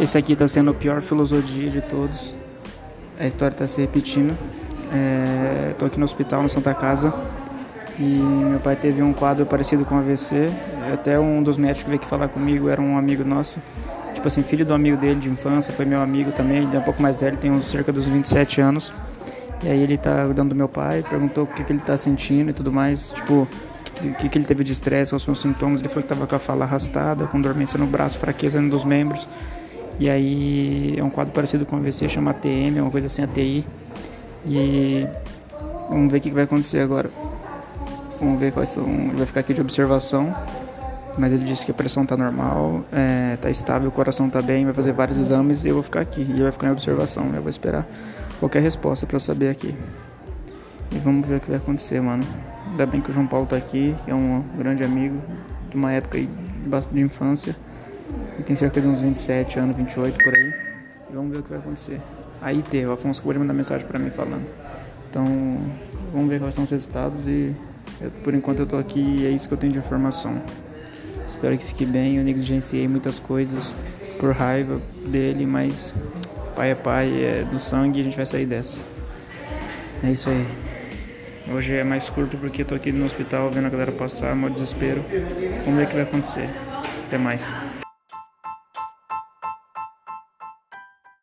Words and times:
Esse 0.00 0.18
aqui 0.18 0.34
tá 0.34 0.48
sendo 0.48 0.70
o 0.70 0.74
pior 0.74 1.02
filosofia 1.02 1.70
de 1.70 1.80
todos. 1.80 2.34
A 3.18 3.26
história 3.26 3.56
tá 3.56 3.66
se 3.66 3.80
repetindo. 3.80 4.36
É, 4.92 5.74
tô 5.78 5.86
aqui 5.86 5.98
no 5.98 6.04
hospital, 6.04 6.42
na 6.42 6.48
Santa 6.48 6.74
Casa. 6.74 7.12
E 7.98 8.02
meu 8.02 8.58
pai 8.58 8.74
teve 8.74 9.02
um 9.02 9.12
quadro 9.12 9.44
parecido 9.46 9.84
com 9.84 9.96
AVC. 9.96 10.46
Até 10.92 11.20
um 11.20 11.42
dos 11.42 11.56
médicos 11.56 11.84
veio 11.84 11.96
aqui 12.00 12.06
falar 12.06 12.28
comigo 12.28 12.68
era 12.68 12.80
um 12.80 12.96
amigo 12.96 13.24
nosso. 13.24 13.58
Tipo 14.14 14.28
assim, 14.28 14.42
filho 14.42 14.64
do 14.64 14.74
amigo 14.74 14.96
dele 14.96 15.20
de 15.20 15.28
infância, 15.28 15.72
foi 15.72 15.84
meu 15.84 16.00
amigo 16.00 16.32
também. 16.32 16.58
Ele 16.58 16.76
é 16.76 16.78
um 16.78 16.82
pouco 16.82 17.02
mais 17.02 17.20
velho, 17.20 17.36
tem 17.36 17.50
uns 17.50 17.66
cerca 17.66 17.92
dos 17.92 18.06
27 18.06 18.60
anos. 18.60 18.92
E 19.62 19.70
aí 19.70 19.80
ele 19.80 19.96
tá 19.96 20.24
cuidando 20.24 20.48
do 20.50 20.54
meu 20.54 20.68
pai, 20.68 21.04
perguntou 21.08 21.44
o 21.44 21.46
que, 21.46 21.62
que 21.62 21.72
ele 21.72 21.80
tá 21.80 21.96
sentindo 21.96 22.50
e 22.50 22.52
tudo 22.52 22.72
mais. 22.72 23.10
Tipo, 23.10 23.46
o 24.02 24.14
que, 24.14 24.28
que, 24.28 24.38
ele 24.38 24.44
teve 24.44 24.64
de 24.64 24.72
estresse, 24.72 25.12
quais 25.12 25.22
são 25.22 25.32
os 25.32 25.40
sintomas. 25.40 25.80
Ele 25.80 25.88
falou 25.88 26.02
que 26.02 26.08
tava 26.08 26.26
com 26.26 26.34
a 26.34 26.38
fala 26.38 26.64
arrastada, 26.64 27.26
com 27.26 27.40
dormência 27.40 27.78
no 27.78 27.86
braço, 27.86 28.18
fraqueza 28.18 28.60
dos 28.60 28.84
membros. 28.84 29.28
E 30.02 30.10
aí 30.10 30.98
é 30.98 31.04
um 31.04 31.10
quadro 31.10 31.32
parecido 31.32 31.64
com 31.64 31.76
AVC, 31.76 32.08
chama 32.08 32.32
ATM, 32.32 32.80
uma 32.80 32.90
coisa 32.90 33.06
assim, 33.06 33.22
ATI. 33.22 33.64
E 34.44 35.06
vamos 35.88 36.10
ver 36.10 36.18
o 36.18 36.20
que, 36.20 36.28
que 36.28 36.34
vai 36.34 36.42
acontecer 36.42 36.80
agora. 36.80 37.08
Vamos 38.18 38.40
ver 38.40 38.50
quais 38.50 38.70
são. 38.70 38.84
Ele 38.84 39.14
vai 39.14 39.26
ficar 39.26 39.38
aqui 39.38 39.54
de 39.54 39.60
observação. 39.60 40.34
Mas 41.16 41.32
ele 41.32 41.44
disse 41.44 41.64
que 41.64 41.70
a 41.70 41.74
pressão 41.74 42.04
tá 42.04 42.16
normal, 42.16 42.84
é, 42.90 43.36
tá 43.36 43.48
estável, 43.48 43.90
o 43.90 43.92
coração 43.92 44.28
tá 44.28 44.42
bem, 44.42 44.64
vai 44.64 44.74
fazer 44.74 44.92
vários 44.92 45.18
exames 45.18 45.64
e 45.64 45.68
eu 45.68 45.74
vou 45.74 45.84
ficar 45.84 46.00
aqui. 46.00 46.22
E 46.22 46.32
ele 46.32 46.42
vai 46.42 46.50
ficar 46.50 46.66
em 46.66 46.72
observação. 46.72 47.30
Eu 47.32 47.40
vou 47.40 47.50
esperar 47.50 47.86
qualquer 48.40 48.60
resposta 48.60 49.06
para 49.06 49.14
eu 49.14 49.20
saber 49.20 49.50
aqui. 49.50 49.72
E 50.90 50.98
vamos 50.98 51.28
ver 51.28 51.36
o 51.36 51.40
que 51.40 51.48
vai 51.48 51.58
acontecer, 51.58 52.00
mano. 52.02 52.24
Ainda 52.72 52.86
bem 52.86 53.00
que 53.00 53.08
o 53.08 53.12
João 53.12 53.28
Paulo 53.28 53.46
tá 53.46 53.54
aqui, 53.54 53.94
que 54.04 54.10
é 54.10 54.14
um 54.16 54.42
grande 54.58 54.82
amigo 54.82 55.22
de 55.70 55.76
uma 55.76 55.92
época 55.92 56.18
de 56.18 57.00
infância. 57.00 57.54
Ele 58.34 58.42
tem 58.44 58.56
cerca 58.56 58.80
de 58.80 58.86
uns 58.86 59.00
27 59.00 59.58
anos, 59.58 59.76
28 59.76 60.24
por 60.24 60.34
aí. 60.34 60.54
E 61.10 61.14
vamos 61.14 61.32
ver 61.32 61.38
o 61.38 61.42
que 61.42 61.50
vai 61.50 61.58
acontecer. 61.58 62.00
Aí 62.40 62.62
teve, 62.62 62.86
o 62.86 62.92
Afonso 62.92 63.20
acabou 63.20 63.34
de 63.34 63.38
mandar 63.38 63.54
mensagem 63.54 63.86
para 63.86 63.98
mim 63.98 64.10
falando. 64.10 64.46
Então, 65.08 65.24
vamos 66.12 66.28
ver 66.28 66.40
quais 66.40 66.54
são 66.54 66.64
os 66.64 66.70
resultados 66.70 67.26
e 67.28 67.54
eu, 68.00 68.10
por 68.24 68.34
enquanto 68.34 68.60
eu 68.60 68.66
tô 68.66 68.76
aqui 68.76 69.00
e 69.00 69.26
é 69.26 69.30
isso 69.30 69.46
que 69.46 69.54
eu 69.54 69.58
tenho 69.58 69.72
de 69.72 69.78
informação. 69.78 70.40
Espero 71.28 71.56
que 71.56 71.64
fique 71.64 71.84
bem. 71.84 72.16
Eu 72.16 72.24
negligenciei 72.24 72.88
muitas 72.88 73.18
coisas 73.18 73.76
por 74.18 74.32
raiva 74.32 74.80
dele, 75.06 75.46
mas 75.46 75.94
pai 76.56 76.70
é 76.70 76.74
pai, 76.74 77.24
é 77.24 77.44
do 77.44 77.60
sangue 77.60 77.98
e 77.98 78.02
a 78.02 78.04
gente 78.04 78.16
vai 78.16 78.26
sair 78.26 78.46
dessa. 78.46 78.80
É 80.02 80.10
isso 80.10 80.30
aí. 80.30 80.46
Hoje 81.54 81.74
é 81.74 81.84
mais 81.84 82.08
curto 82.08 82.36
porque 82.36 82.62
eu 82.62 82.66
tô 82.66 82.74
aqui 82.74 82.92
no 82.92 83.04
hospital 83.04 83.50
vendo 83.50 83.66
a 83.66 83.70
galera 83.70 83.92
passar, 83.92 84.34
mó 84.34 84.48
desespero. 84.48 85.04
Vamos 85.64 85.78
ver 85.78 85.84
o 85.84 85.86
que 85.88 85.94
vai 85.94 86.02
acontecer. 86.02 86.48
Até 87.06 87.18
mais. 87.18 87.42